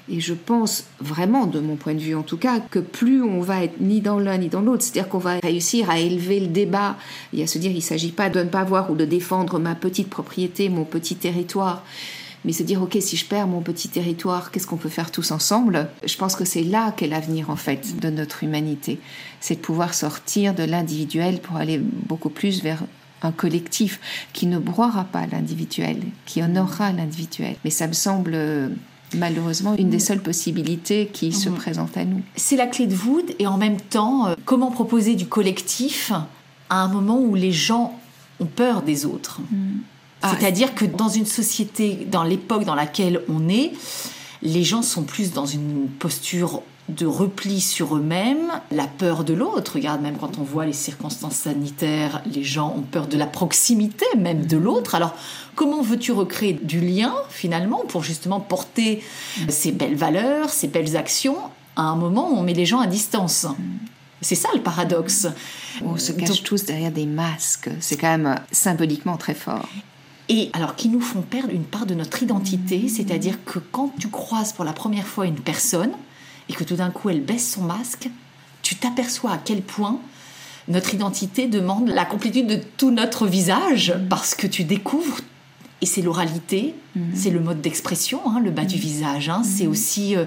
[0.07, 3.41] Et je pense vraiment, de mon point de vue en tout cas, que plus on
[3.41, 6.47] va être ni dans l'un ni dans l'autre, c'est-à-dire qu'on va réussir à élever le
[6.47, 6.95] débat
[7.33, 9.59] et à se dire il ne s'agit pas de ne pas voir ou de défendre
[9.59, 11.83] ma petite propriété, mon petit territoire,
[12.45, 15.31] mais se dire ok si je perds mon petit territoire qu'est-ce qu'on peut faire tous
[15.31, 15.89] ensemble?
[16.05, 18.99] Je pense que c'est là qu'est l'avenir en fait de notre humanité.
[19.41, 22.83] C'est de pouvoir sortir de l'individuel pour aller beaucoup plus vers
[23.21, 23.99] un collectif
[24.33, 27.55] qui ne broiera pas l'individuel qui honorera l'individuel.
[27.63, 28.69] Mais ça me semble euh,
[29.15, 32.21] malheureusement une des seules possibilités qui se présentent à nous.
[32.35, 36.11] C'est la clé de voûte et en même temps, euh, comment proposer du collectif
[36.69, 37.99] à un moment où les gens
[38.39, 39.41] ont peur des autres?
[40.21, 43.73] Ah, C'est-à-dire que dans une société, dans l'époque dans laquelle on est,
[44.41, 49.73] les gens sont plus dans une posture de repli sur eux-mêmes, la peur de l'autre.
[49.75, 54.05] Regarde, même quand on voit les circonstances sanitaires, les gens ont peur de la proximité
[54.17, 54.93] même de l'autre.
[54.93, 55.15] Alors,
[55.55, 59.03] comment veux-tu recréer du lien finalement pour justement porter
[59.49, 61.37] ces belles valeurs, ces belles actions
[61.75, 63.47] à un moment où on met les gens à distance?
[64.21, 65.27] C'est ça le paradoxe.
[65.83, 69.67] on se cache Donc- tous derrière des masques c'est quand même symboliquement très fort
[70.27, 74.07] Et alors, qui nous font perdre une part de notre identité, c'est-à-dire que quand tu
[74.09, 75.91] croises pour la première fois une personne
[76.49, 78.09] et que tout d'un coup elle baisse son masque,
[78.61, 79.99] tu t'aperçois à quel point
[80.67, 85.19] notre identité demande la complétude de tout notre visage parce que tu découvres.
[85.85, 86.73] Et c'est l'oralité,
[87.13, 89.29] c'est le mode d'expression, hein, le bas du visage.
[89.29, 89.43] hein.
[89.43, 90.25] C'est aussi euh,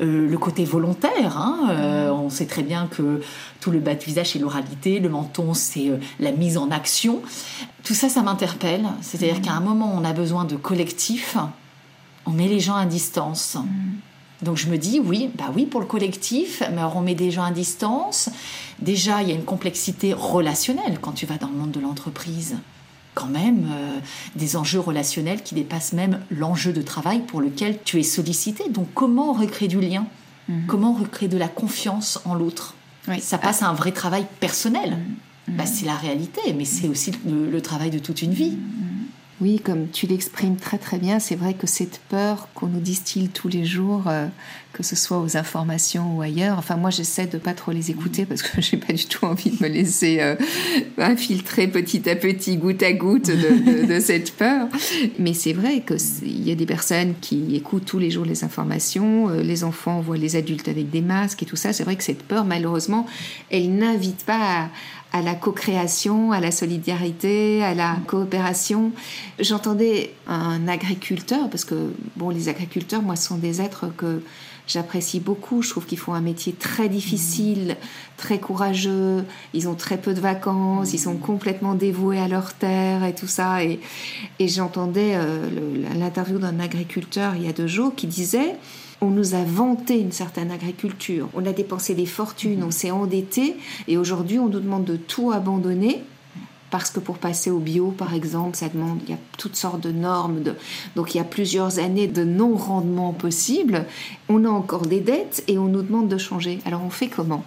[0.00, 1.38] euh, le côté volontaire.
[1.38, 1.70] hein.
[1.70, 3.20] Euh, on sait très bien que
[3.58, 5.00] tout le bas du visage, c'est l'oralité.
[5.00, 7.20] Le menton, c'est la mise en action.
[7.82, 8.84] Tout ça, ça m'interpelle.
[9.00, 11.36] C'est-à-dire qu'à un moment, on a besoin de collectif.
[12.24, 13.56] On met les gens à distance.
[14.40, 17.32] Donc je me dis, oui, bah oui, pour le collectif, mais alors on met des
[17.32, 18.28] gens à distance.
[18.78, 22.56] Déjà, il y a une complexité relationnelle quand tu vas dans le monde de l'entreprise.
[23.14, 23.98] Quand même, euh,
[24.36, 28.70] des enjeux relationnels qui dépassent même l'enjeu de travail pour lequel tu es sollicité.
[28.70, 30.06] Donc comment on recrée du lien?
[30.66, 32.74] Comment on recrée de la confiance en l'autre?
[33.08, 33.20] Oui.
[33.20, 34.98] Ça passe à un vrai travail personnel.
[35.48, 38.58] Bah, c'est la réalité, mais c'est aussi le, le travail de toute une vie.
[39.40, 43.28] Oui, comme tu l'exprimes très très bien, c'est vrai que cette peur qu'on nous distille
[43.28, 44.28] tous les jours, euh,
[44.72, 46.58] que ce soit aux informations ou ailleurs.
[46.58, 49.50] Enfin, moi, j'essaie de pas trop les écouter parce que j'ai pas du tout envie
[49.50, 50.34] de me laisser euh,
[50.98, 54.68] infiltrer petit à petit, goutte à goutte de, cette peur.
[55.18, 59.28] Mais c'est vrai qu'il y a des personnes qui écoutent tous les jours les informations,
[59.28, 61.72] euh, les enfants voient les adultes avec des masques et tout ça.
[61.72, 63.06] C'est vrai que cette peur, malheureusement,
[63.50, 64.68] elle n'invite pas à,
[65.12, 68.92] à la co-création, à la solidarité, à la coopération.
[69.38, 74.22] J'entendais un agriculteur, parce que bon, les agriculteurs, moi, sont des êtres que
[74.66, 75.62] j'apprécie beaucoup.
[75.62, 77.76] Je trouve qu'ils font un métier très difficile,
[78.16, 79.24] très courageux.
[79.54, 83.26] Ils ont très peu de vacances, ils sont complètement dévoués à leur terre et tout
[83.26, 83.64] ça.
[83.64, 83.80] Et,
[84.40, 85.48] j'entendais euh,
[85.98, 88.56] l'interview d'un agriculteur il y a deux jours qui disait
[89.00, 93.56] on nous a vanté une certaine agriculture, on a dépensé des fortunes, on s'est endetté,
[93.88, 96.02] et aujourd'hui on nous demande de tout abandonner
[96.72, 99.82] parce que pour passer au bio, par exemple, ça demande, il y a toutes sortes
[99.82, 100.42] de normes,
[100.96, 103.84] donc il y a plusieurs années de non-rendement possible.
[104.30, 106.60] On a encore des dettes et on nous demande de changer.
[106.64, 107.44] Alors on fait comment?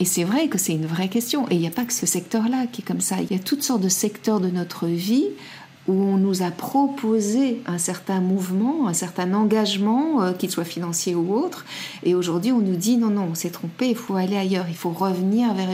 [0.00, 1.48] Et c'est vrai que c'est une vraie question.
[1.50, 3.16] Et il n'y a pas que ce secteur-là qui est comme ça.
[3.20, 5.28] Il y a toutes sortes de secteurs de notre vie
[5.86, 11.14] où on nous a proposé un certain mouvement, un certain engagement, euh, qu'il soit financier
[11.14, 11.64] ou autre,
[12.02, 14.76] et aujourd'hui on nous dit non, non, on s'est trompé, il faut aller ailleurs, il
[14.76, 15.68] faut revenir vers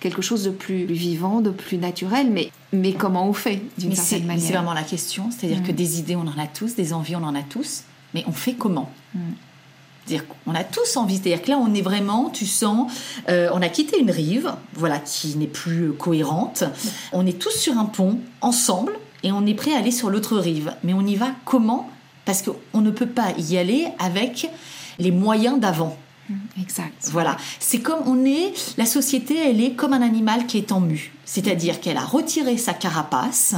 [0.00, 4.26] quelque chose de plus vivant, de plus naturel, mais, mais comment on fait d'une certaine
[4.26, 5.76] manière C'est vraiment la question, c'est-à-dire que mm.
[5.76, 7.82] des idées on en a tous, des envies on en a tous,
[8.14, 9.20] mais on fait comment mm.
[10.06, 11.16] C'est-à-dire qu'on a tous envie.
[11.16, 12.92] C'est-à-dire que là, on est vraiment, tu sens,
[13.28, 16.62] euh, on a quitté une rive, voilà, qui n'est plus cohérente.
[17.12, 20.36] On est tous sur un pont, ensemble, et on est prêt à aller sur l'autre
[20.38, 20.74] rive.
[20.84, 21.90] Mais on y va comment?
[22.24, 24.50] Parce qu'on ne peut pas y aller avec
[24.98, 25.96] les moyens d'avant.
[26.28, 27.08] Mm, exact.
[27.12, 27.36] Voilà.
[27.60, 31.12] C'est comme on est, la société, elle est comme un animal qui est en mue.
[31.24, 33.54] C'est-à-dire qu'elle a retiré sa carapace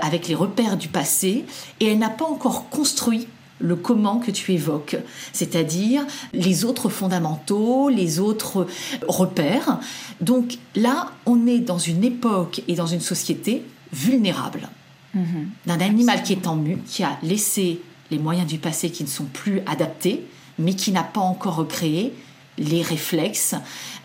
[0.00, 1.44] avec les repères du passé
[1.80, 3.26] et elle n'a pas encore construit
[3.60, 4.96] le comment que tu évoques,
[5.32, 8.66] c'est-à-dire les autres fondamentaux, les autres
[9.06, 9.78] repères.
[10.20, 14.68] Donc là, on est dans une époque et dans une société vulnérable.
[15.14, 15.50] Mhm.
[15.66, 19.08] d'un animal qui est en mue, qui a laissé les moyens du passé qui ne
[19.08, 20.24] sont plus adaptés,
[20.58, 22.12] mais qui n'a pas encore recréé
[22.58, 23.54] les réflexes,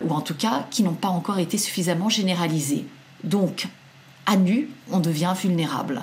[0.02, 2.86] ou en tout cas qui n'ont pas encore été suffisamment généralisés.
[3.24, 3.68] Donc,
[4.26, 6.02] à nu, on devient vulnérable.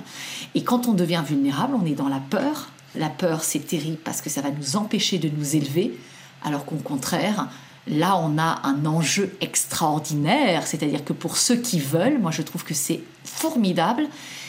[0.55, 2.69] Et quand on devient vulnérable, on est dans la peur.
[2.95, 5.97] La peur, c'est terrible parce que ça va nous empêcher de nous élever,
[6.43, 7.49] alors qu'au contraire,
[7.87, 10.67] là, on a un enjeu extraordinaire.
[10.67, 14.07] C'est-à-dire que pour ceux qui veulent, moi, je trouve que c'est formidable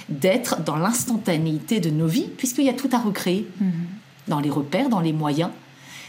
[0.08, 3.72] d'être dans l'instantanéité de nos vies, puisqu'il y a tout à recréer, mhm.
[4.28, 5.50] dans les repères, dans les moyens.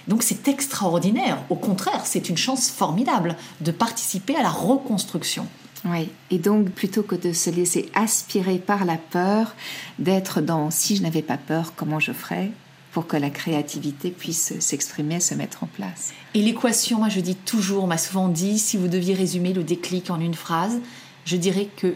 [0.07, 1.39] Donc c'est extraordinaire.
[1.49, 5.47] Au contraire, c'est une chance formidable de participer à la reconstruction.
[5.85, 9.55] Oui, et donc plutôt que de se laisser aspirer par la peur,
[9.99, 12.51] d'être dans si je n'avais pas peur, comment je ferais
[12.91, 16.13] pour que la créativité puisse s'exprimer, se mettre en place.
[16.33, 19.65] Et l'équation, moi je dis toujours, on m'a souvent dit, si vous deviez résumer le
[19.65, 20.79] déclic en une phrase,
[21.25, 21.95] je dirais que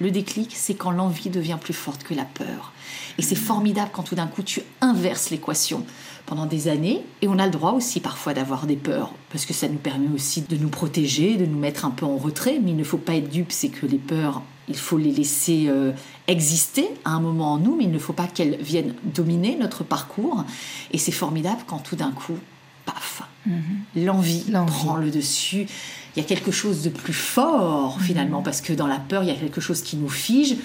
[0.00, 2.72] le déclic, c'est quand l'envie devient plus forte que la peur.
[3.18, 5.84] Et c'est formidable quand tout d'un coup tu inverses l'équation
[6.26, 7.04] pendant des années.
[7.22, 10.08] Et on a le droit aussi parfois d'avoir des peurs, parce que ça nous permet
[10.12, 12.58] aussi de nous protéger, de nous mettre un peu en retrait.
[12.62, 15.66] Mais il ne faut pas être dupe, c'est que les peurs, il faut les laisser
[15.68, 15.92] euh,
[16.26, 19.84] exister à un moment en nous, mais il ne faut pas qu'elles viennent dominer notre
[19.84, 20.44] parcours.
[20.90, 22.38] Et c'est formidable quand tout d'un coup,
[22.84, 24.04] paf, mhm.
[24.04, 25.66] l'envie prend le dessus
[26.16, 28.44] il y a quelque chose de plus fort finalement, mhm.
[28.44, 30.56] parce que dans la peur, il y a quelque chose qui nous fige.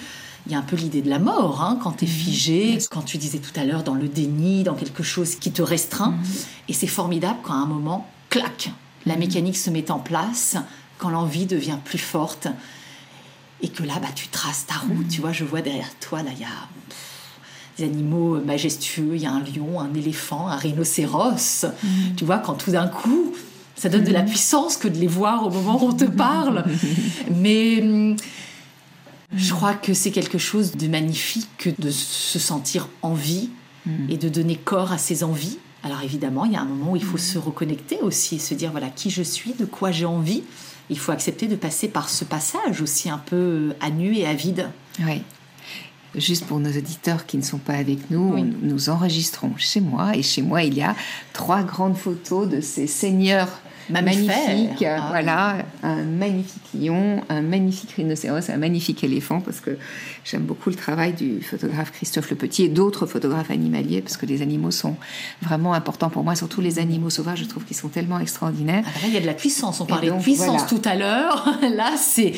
[0.46, 2.14] Il y a un peu l'idée de la mort, hein, quand tu es mhm.
[2.14, 5.62] figé, quand tu disais tout à l'heure, dans le déni, dans quelque chose qui te
[5.62, 6.12] restreint.
[6.12, 6.24] Mhm.
[6.68, 8.70] Et c'est formidable quand à un moment, clac,
[9.06, 10.56] la mécanique se met en place,
[10.98, 12.48] quand l'envie devient plus forte.
[13.62, 15.08] Et que là, bah, tu traces ta route.
[15.08, 16.48] Tu vois, je vois derrière toi, là, il y a
[17.76, 19.16] des animaux majestueux.
[19.16, 21.66] Il y a un lion, un éléphant, un rhinocéros.
[22.16, 23.34] Tu vois, quand tout d'un coup,
[23.80, 26.66] ça donne de la puissance que de les voir au moment où on te parle.
[27.34, 28.14] Mais hum,
[29.34, 33.48] je crois que c'est quelque chose de magnifique que de se sentir en vie
[33.86, 34.10] mhm.
[34.10, 35.56] et de donner corps à ses envies.
[35.82, 37.24] Alors évidemment, il y a un moment où il faut mhm.
[37.24, 40.42] se reconnecter aussi et se dire voilà qui je suis, de quoi j'ai envie.
[40.90, 44.34] Il faut accepter de passer par ce passage aussi un peu à nu et à
[44.34, 44.68] vide.
[44.98, 45.22] Oui.
[46.16, 50.22] Juste pour nos auditeurs qui ne sont pas avec nous, nous enregistrons chez moi et
[50.22, 50.94] chez moi il y a
[51.32, 53.48] trois grandes photos de ces seigneurs
[53.90, 54.84] magnifique.
[54.84, 59.76] Ah voilà, un magnifique lion, un magnifique rhinocéros, un magnifique éléphant, parce que
[60.24, 64.26] j'aime beaucoup le travail du photographe Christophe Le Petit et d'autres photographes animaliers, parce que
[64.26, 64.96] les animaux sont
[65.42, 68.84] vraiment importants pour moi, surtout les animaux sauvages, je trouve qu'ils sont tellement extraordinaires.
[68.86, 71.92] Ah, il y a de la puissance, on parlait de puissance tout à l'heure, là
[71.96, 72.32] c'est...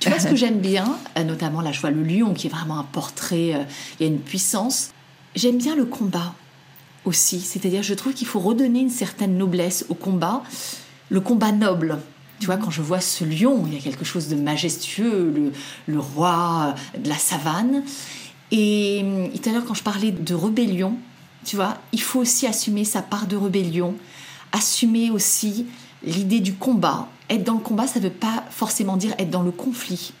[0.00, 2.50] Tu vois ce que j'aime bien, euh, notamment là je vois le lion qui est
[2.50, 3.62] vraiment un portrait, euh,
[4.00, 4.90] il y a une puissance.
[5.36, 6.34] J'aime bien le combat
[7.04, 7.40] aussi.
[7.40, 10.42] C'est-à-dire, je trouve qu'il faut redonner une certaine noblesse au combat,
[11.10, 11.98] le combat noble.
[12.40, 15.52] Tu vois, quand je vois ce lion, il y a quelque chose de majestueux,
[15.86, 17.84] le, roi de la savane.
[18.50, 20.96] Et, et tout à l'heure, quand je parlais de rébellion,
[21.44, 23.94] tu vois, il faut aussi assumer sa part de rébellion,
[24.52, 25.66] assumer aussi
[26.04, 27.08] l'idée du combat.
[27.30, 30.12] Être dans le combat, ça ne veut pas forcément dire être dans le conflit.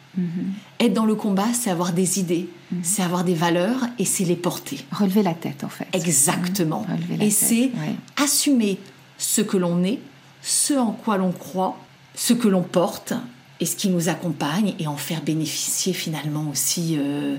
[0.80, 2.48] Être dans le combat, c'est avoir des idées,
[2.82, 4.84] c'est avoir des valeurs et c'est les porter.
[4.92, 5.86] Relever la tête, en fait.
[5.92, 6.86] Exactement.
[6.88, 7.22] Mhm.
[7.22, 7.96] Et c'est ouais.
[8.16, 8.78] assumer
[9.18, 10.00] ce que l'on est,
[10.42, 11.78] ce en quoi l'on croit,
[12.14, 13.14] ce que l'on porte
[13.60, 17.36] et ce qui nous accompagne et en faire bénéficier finalement aussi euh,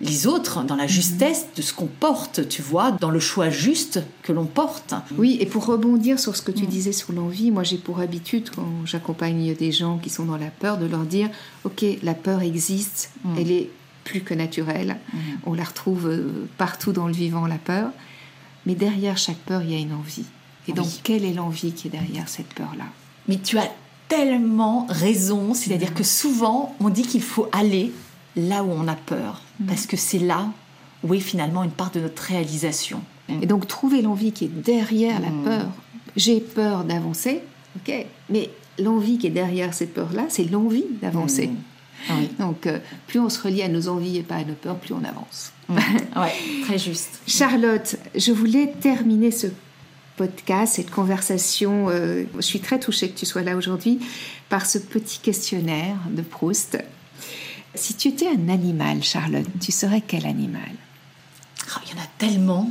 [0.00, 4.00] les autres dans la justesse de ce qu'on porte, tu vois, dans le choix juste
[4.22, 4.94] que l'on porte.
[5.16, 8.50] Oui, et pour rebondir sur ce que tu disais sur l'envie, moi j'ai pour habitude,
[8.54, 11.28] quand j'accompagne des gens qui sont dans la peur, de leur dire,
[11.64, 13.70] ok, la peur existe, elle est
[14.04, 14.96] plus que naturelle,
[15.44, 17.90] on la retrouve euh, partout dans le vivant, la peur,
[18.66, 20.24] mais derrière chaque peur, il y a une envie.
[20.68, 21.00] Et donc, Oui.
[21.02, 22.84] quelle est l'envie qui est derrière cette peur-là?
[23.26, 23.70] Mais tu as
[24.08, 27.92] tellement raison, c'est-à-dire que souvent on dit qu'il faut aller
[28.36, 30.48] là où on a peur, parce que c'est là
[31.02, 33.00] où est finalement une part de notre réalisation.
[33.42, 35.66] Et donc, trouver l'envie qui est derrière la peur.
[36.16, 37.42] J'ai peur d'avancer,
[37.76, 41.50] ok, mais l'envie qui est derrière cette peur-là, c'est l'envie d'avancer.
[42.08, 42.30] Ah oui.
[42.38, 44.94] Donc, euh, plus on se relie à nos envies et pas à nos peurs, plus
[44.94, 45.52] on avance.
[45.68, 47.20] ouais, très juste.
[47.26, 49.48] Charlotte, je voulais terminer ce
[50.16, 51.88] podcast, cette conversation.
[51.90, 53.98] euh, je suis très touchée que tu sois là aujourd'hui
[54.48, 56.78] par ce petit questionnaire de Proust.
[57.78, 60.70] Si tu étais un animal, Charlotte, tu serais quel animal?
[61.74, 62.68] Ah, Il y en a tellement.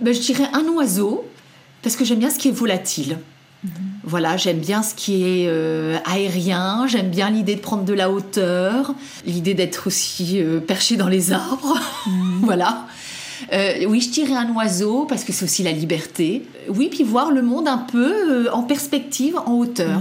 [0.00, 1.26] Ben, je dirais un oiseau,
[1.82, 3.18] parce que j'aime bien ce qui est volatile.
[4.02, 8.10] Voilà, j'aime bien ce qui est euh, aérien, j'aime bien l'idée de prendre de la
[8.10, 8.94] hauteur,
[9.26, 11.78] l'idée d'être aussi euh, perché dans les arbres.
[12.42, 12.86] voilà.
[13.52, 16.46] Euh, oui, je dirais un oiseau, parce que c'est aussi la liberté.
[16.70, 20.00] Oui, puis voir le monde un peu en perspective, en hauteur.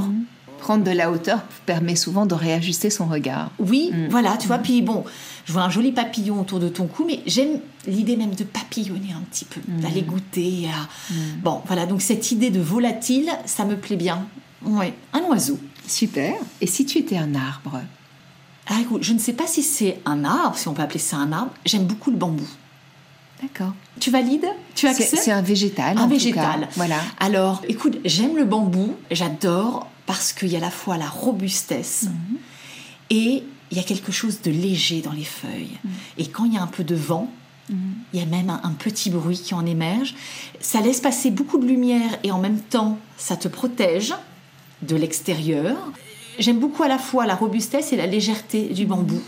[0.60, 3.52] Prendre de la hauteur permet souvent de réajuster son regard.
[3.60, 4.58] Oui, voilà, tu vois.
[4.60, 5.04] Puis bon,
[5.46, 9.14] je vois un joli papillon autour de ton cou, mais j'aime l'idée même de papillonner
[9.16, 11.14] un petit peu, d'aller goûter à.
[11.44, 14.26] Bon, voilà, donc cette idée de volatile, ça me plaît bien.
[14.64, 15.58] Ouais, un oiseau.
[15.88, 16.36] Super.
[16.62, 17.80] Et si tu étais un arbre?
[18.68, 21.18] Ah, écoute, je ne sais pas si c'est un arbre, si on peut appeler ça
[21.18, 21.52] un arbre.
[21.66, 22.48] J'aime beaucoup le bambou.
[23.42, 23.74] D'accord.
[24.00, 24.50] Tu valides?
[24.76, 25.16] Tu acceptes?
[25.16, 25.98] c'est un végétal.
[25.98, 26.62] Un en tout végétal.
[26.62, 26.68] cas.
[26.76, 26.98] Voilà.
[27.20, 32.06] Alors, écoute, j'aime le bambou, j'adore parce qu'il y a à la fois la robustesse
[32.06, 32.38] Mhm.
[33.12, 35.78] et il y a quelque chose de léger dans les feuilles.
[35.84, 35.92] Mhm.
[36.18, 37.32] Et quand il y a un peu de vent,
[37.70, 40.16] il y a même un, un petit bruit qui en émerge.
[40.60, 44.16] Ça laisse passer beaucoup de lumière et en même temps, ça te protège
[44.82, 45.78] de l'extérieur.
[46.40, 49.22] J'aime beaucoup à la fois la robustesse et la légèreté du bambou.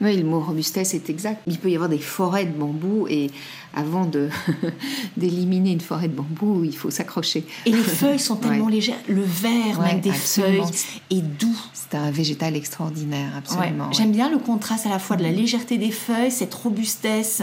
[0.00, 1.42] Oui, le mot robustesse est exact.
[1.46, 3.30] Il peut y avoir des forêts de bambou et
[3.74, 4.28] avant de
[5.16, 7.44] d'éliminer une forêt de bambou, il faut s'accrocher.
[7.66, 8.72] Et les feuilles sont tellement Ouais.
[8.72, 8.96] légères.
[9.08, 10.66] Le vert Ouais, même des absolument.
[10.66, 11.56] feuilles est doux.
[11.74, 13.88] C'est un végétal extraordinaire, absolument.
[13.88, 13.92] ouais.
[13.94, 17.42] J'aime bien le contraste à la fois de la légèreté des feuilles, cette robustesse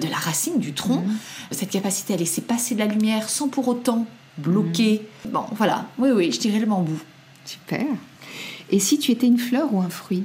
[0.00, 1.04] de la racine, du tronc,
[1.50, 4.06] cette capacité à laisser passer de la lumière sans pour autant
[4.38, 5.02] bloquer.
[5.30, 5.86] Bon, voilà.
[5.98, 6.98] Oui, oui, je dirais le bambou.
[7.44, 7.84] Super.
[8.70, 10.24] Et si tu étais une fleur ou un fruit?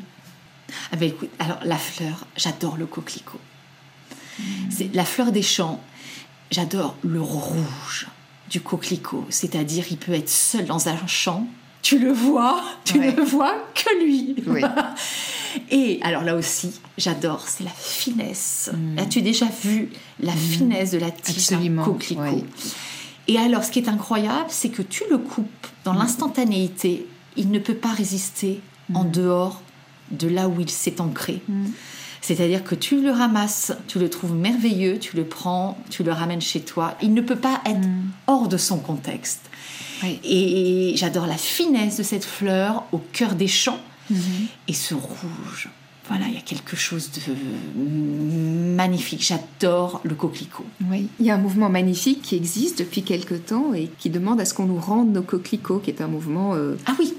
[1.40, 3.40] Alors la fleur, j'adore le coquelicot.
[4.70, 5.82] C'est la fleur des champs.
[6.52, 8.08] J'adore le rouge
[8.50, 11.48] du coquelicot, c'est-à-dire il peut être seul dans un champ.
[11.82, 13.14] Tu le vois, tu Ouais.
[13.14, 14.36] ne vois que lui.
[14.48, 14.62] Oui.
[15.70, 18.72] Et alors là aussi, j'adore, c'est la finesse.
[18.98, 21.50] As-tu déjà vu la finesse de la tige
[21.84, 22.22] coquelicot?
[22.22, 22.44] ouais.
[23.28, 27.08] Et alors, ce qui est incroyable, c'est que tu le coupes dans l'instantanéité.
[27.38, 28.60] Il ne peut pas résister
[28.94, 29.62] en dehors
[30.12, 31.42] de là où il s'est ancré.
[32.22, 36.42] C'est-à-dire que tu le ramasses, tu le trouves merveilleux, tu le prends, tu le ramènes
[36.42, 36.96] chez toi.
[37.02, 37.86] Il ne peut pas être
[38.28, 39.42] hors de son contexte.
[40.04, 40.20] Oui.
[40.24, 43.80] Et j'adore la finesse de cette fleur au cœur des champs.
[44.68, 45.70] Et ce rouge,
[46.08, 47.22] voilà, il y a quelque chose de
[48.76, 49.26] magnifique.
[49.26, 50.66] J'adore le coquelicot.
[50.90, 51.08] Oui.
[51.20, 54.46] Il y a un mouvement magnifique qui existe depuis quelque temps et qui demande à
[54.46, 57.14] ce qu'on nous rende nos coquelicots, qui est un mouvement euh, Ah oui,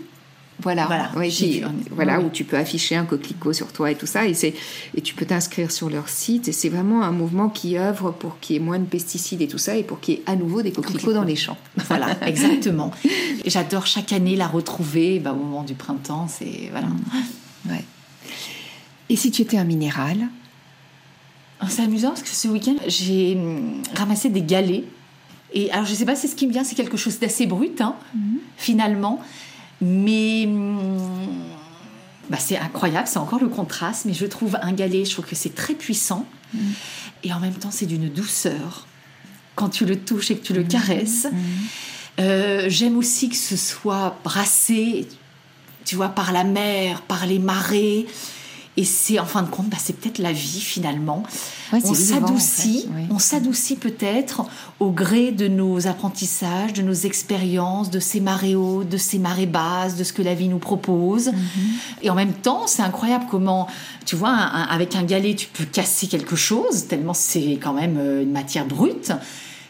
[0.64, 1.62] Voilà, Voilà, qui-
[1.94, 2.24] oui.
[2.26, 4.54] où tu peux afficher un coquelicot sur toi et tout ça, et, c'est,
[4.96, 8.40] et tu peux t'inscrire sur leur site, et c'est vraiment un mouvement qui œuvre pour
[8.40, 10.34] qu'il y ait moins de pesticides et tout ça, et pour qu'il y ait à
[10.36, 11.58] nouveau des coquelicots dans les champs.
[11.88, 12.90] Voilà, exactement.
[13.44, 16.26] Et J'adore chaque année la retrouver bah, au moment du printemps.
[16.28, 16.88] C'est voilà.
[17.68, 17.84] Ouais.
[19.10, 20.16] Et si tu étais un minéral?
[21.60, 24.84] Alors, C'est amusant parce que ce week-end j'ai hum, ramassé des galets.
[25.52, 27.80] Et alors je sais pas, c'est ce qui me vient, c'est quelque chose d'assez brut
[27.80, 27.94] hein,
[28.56, 29.20] finalement,
[29.84, 31.08] mais hum,
[32.30, 34.06] bah, c'est incroyable, c'est encore le contraste.
[34.06, 36.26] Mais je trouve un galet, je trouve que c'est très puissant
[37.22, 38.86] et en même temps c'est d'une douceur.
[39.56, 41.28] quand tu le touches et que tu le caresses.
[42.20, 45.06] Euh, j'aime aussi que ce soit brassé,
[45.84, 48.06] tu vois, par la mer, par les marées.
[48.76, 51.22] Et c'est, en fin de compte, bah, c'est peut-être la vie finalement.
[51.72, 54.44] on s'adoucit, on s'adoucit peut-être
[54.80, 59.46] au gré de nos apprentissages, de nos expériences, de ces marées hautes, de ces marées
[59.46, 61.28] basses, de ce que la vie nous propose.
[61.28, 61.34] Mhm.
[62.02, 63.68] Et en même temps, c'est incroyable comment,
[64.06, 68.22] tu vois, avec un galet, tu peux casser quelque chose, tellement c'est quand même euh,
[68.22, 69.12] une matière brute.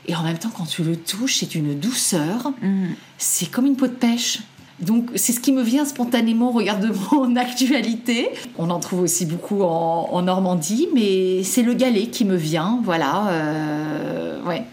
[0.06, 2.52] Et en même temps, quand tu le touches, c'est une douceur.
[2.62, 2.94] Mhm.
[3.18, 4.40] C'est comme une peau de pêche.
[4.80, 8.30] Donc c'est ce qui me vient spontanément au regard de mon actualité.
[8.58, 13.28] On en trouve aussi beaucoup en, Normandie, mais c'est le galet qui me vient, voilà.
[13.28, 14.64] Euh, ouais.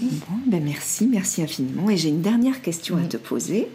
[0.00, 1.90] Bon, ben merci, merci infiniment.
[1.90, 3.68] Et j'ai une dernière question à te poser.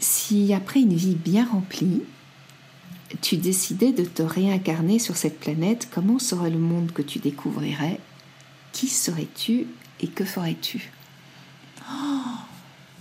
[0.00, 2.02] Si après une vie bien remplie,
[3.20, 8.00] tu décidais de te réincarner sur cette planète, comment serait le monde que tu découvrirais?
[8.72, 9.66] Qui serais-tu
[10.00, 10.90] et que ferais-tu?
[11.88, 12.51] Oh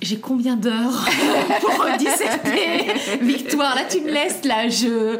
[0.02, 1.08] j'ai combien d'heures
[1.62, 5.20] pour disserter Victoire, là tu me laisses, là je,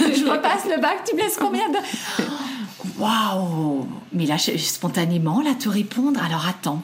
[0.00, 1.82] je repasse le bac, tu me laisses combien d'heures
[2.98, 6.82] Waouh Mais là, spontanément, là, te répondre, alors attends.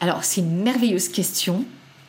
[0.00, 1.64] Alors, c'est une merveilleuse question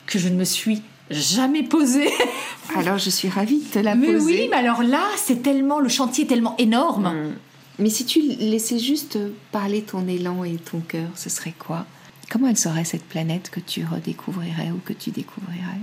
[0.06, 2.10] que je ne me suis jamais posée.
[2.76, 4.26] alors, je suis ravie de te la mais poser.
[4.26, 7.08] Oui, mais alors là, c'est tellement, le chantier est tellement énorme.
[7.08, 7.34] Hmm.
[7.80, 9.20] Mais si tu laissais juste
[9.52, 11.86] parler ton élan et ton cœur, ce serait quoi?
[12.30, 15.80] Comment elle serait cette planète que tu redécouvrirais ou que tu découvrirais?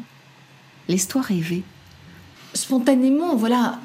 [0.88, 1.62] Laisse-toi rêver.
[2.52, 3.80] Spontanément, voilà,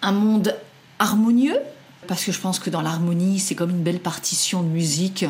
[0.00, 0.54] un monde
[0.98, 1.58] harmonieux,
[2.06, 5.24] parce que je pense que dans l'harmonie, c'est comme une belle partition de musique.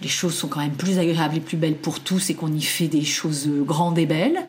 [0.00, 2.62] Les choses sont quand même plus agréables et plus belles pour tous et qu'on y
[2.62, 4.48] fait des choses grandes et belles.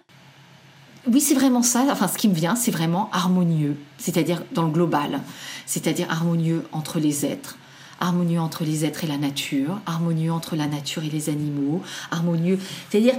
[1.08, 1.86] Oui, c'est vraiment ça.
[1.92, 5.22] Enfin, ce qui me vient, c'est vraiment harmonieux, c'est-à-dire dans le global,
[5.66, 7.58] c'est-à-dire harmonieux entre les êtres,
[8.04, 11.82] harmonieux entre les êtres et la nature, harmonieux entre la nature et les animaux,
[12.12, 13.16] harmonieux, c'est-à-dire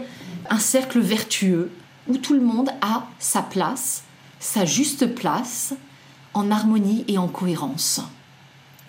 [0.51, 1.71] un cercle vertueux
[2.07, 4.05] où tout le monde a sa place,
[4.39, 5.75] sa juste place,
[6.35, 8.03] en harmonie et en cohérence.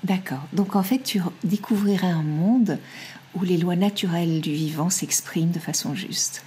[0.03, 0.41] D'accord.
[0.51, 2.77] Donc en fait, tu découvrirais un monde
[3.33, 6.43] où les lois naturelles du vivant s'expriment de façon juste.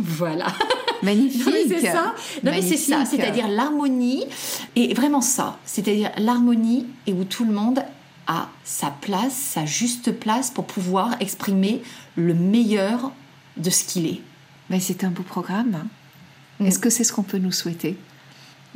[0.00, 0.46] Voilà.
[1.02, 1.54] Magnifique.
[1.68, 2.14] c'est ça.
[2.42, 3.04] Non, mais c'est ça.
[3.04, 4.24] C'est-à-dire l'harmonie
[4.74, 5.58] et vraiment ça.
[5.64, 7.82] C'est-à-dire l'harmonie et où tout le monde
[8.30, 11.82] à sa place, sa juste place pour pouvoir exprimer
[12.14, 13.10] le meilleur
[13.56, 14.20] de ce qu'il est.
[14.70, 15.74] Mais c'est un beau programme.
[15.74, 15.86] Hein.
[16.60, 16.66] Mm.
[16.66, 17.98] Est-ce que c'est ce qu'on peut nous souhaiter?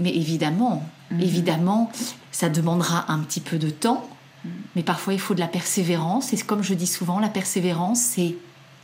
[0.00, 1.20] Mais évidemment, mm.
[1.20, 1.92] évidemment,
[2.32, 4.08] ça demandera un petit peu de temps,
[4.44, 4.48] mm.
[4.74, 6.32] mais parfois il faut de la persévérance.
[6.32, 8.34] Et comme je dis souvent, la persévérance, c'est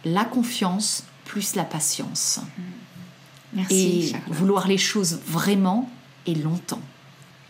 [0.05, 2.39] la confiance plus la patience.
[3.55, 4.15] Merci.
[4.15, 5.91] Et vouloir les choses vraiment
[6.27, 6.83] et longtemps.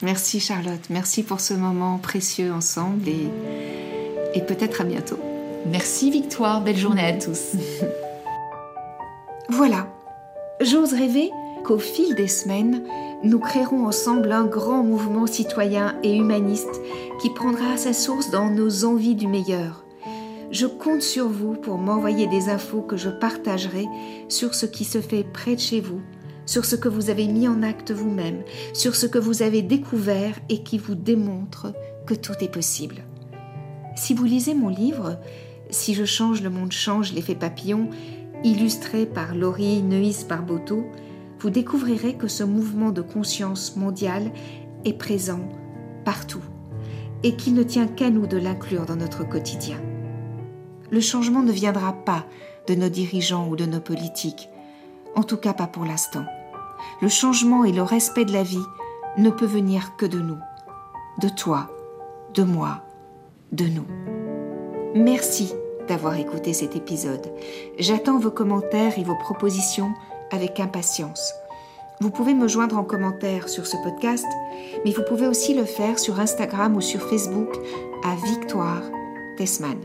[0.02, 3.28] Merci Charlotte, merci pour ce moment précieux ensemble et,
[4.32, 5.18] et peut-être à bientôt.
[5.66, 7.52] Merci Victoire, belle journée à tous.
[9.50, 9.86] voilà,
[10.62, 11.30] j'ose rêver
[11.64, 12.82] qu'au fil des semaines,
[13.22, 16.80] nous créerons ensemble un grand mouvement citoyen et humaniste
[17.20, 19.84] qui prendra sa source dans nos envies du meilleur.
[20.50, 23.86] Je compte sur vous pour m'envoyer des infos que je partagerai
[24.30, 26.00] sur ce qui se fait près de chez vous
[26.46, 30.38] sur ce que vous avez mis en acte vous-même, sur ce que vous avez découvert
[30.48, 31.72] et qui vous démontre
[32.06, 33.04] que tout est possible.
[33.96, 35.18] Si vous lisez mon livre,
[35.70, 37.90] Si je change, le monde change, l'effet papillon,
[38.42, 40.84] illustré par Laurie Neuis Barboto,
[41.38, 44.32] vous découvrirez que ce mouvement de conscience mondiale
[44.84, 45.40] est présent
[46.04, 46.42] partout
[47.22, 49.80] et qu'il ne tient qu'à nous de l'inclure dans notre quotidien.
[50.90, 52.26] Le changement ne viendra pas
[52.66, 54.48] de nos dirigeants ou de nos politiques,
[55.14, 56.24] en tout cas pas pour l'instant.
[57.02, 58.64] Le changement et le respect de la vie
[59.18, 60.38] ne peut venir que de nous,
[61.20, 61.70] de toi,
[62.34, 62.82] de moi,
[63.52, 63.86] de nous.
[64.94, 65.52] Merci
[65.88, 67.32] d'avoir écouté cet épisode.
[67.78, 69.92] J'attends vos commentaires et vos propositions
[70.30, 71.34] avec impatience.
[72.00, 74.26] Vous pouvez me joindre en commentaire sur ce podcast,
[74.84, 77.54] mais vous pouvez aussi le faire sur Instagram ou sur Facebook
[78.04, 78.82] à Victoire
[79.36, 79.78] Tessman.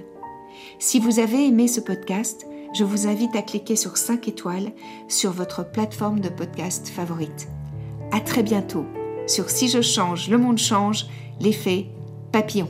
[0.80, 2.45] Si vous avez aimé ce podcast,
[2.76, 4.71] je vous invite à cliquer sur 5 étoiles
[5.07, 7.47] sur votre plateforme de podcast favorite.
[8.11, 8.86] À très bientôt
[9.28, 11.05] sur Si je change, le monde change,
[11.39, 11.86] l'effet
[12.34, 12.67] papillon.